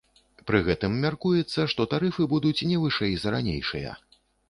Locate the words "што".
1.75-1.87